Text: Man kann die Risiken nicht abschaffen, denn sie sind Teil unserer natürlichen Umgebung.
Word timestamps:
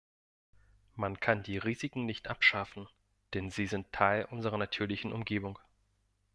Man 0.95 1.19
kann 1.19 1.43
die 1.43 1.59
Risiken 1.59 2.07
nicht 2.07 2.27
abschaffen, 2.27 2.89
denn 3.35 3.51
sie 3.51 3.67
sind 3.67 3.91
Teil 3.91 4.25
unserer 4.25 4.57
natürlichen 4.57 5.13
Umgebung. 5.13 5.59